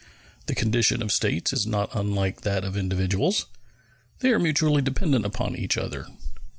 The 0.47 0.55
condition 0.55 1.03
of 1.03 1.11
States 1.11 1.53
is 1.53 1.67
not 1.67 1.91
unlike 1.93 2.41
that 2.41 2.63
of 2.63 2.75
individuals; 2.75 3.45
they 4.21 4.31
are 4.31 4.39
mutually 4.39 4.81
dependent 4.81 5.27
upon 5.27 5.55
each 5.55 5.77
other. 5.77 6.07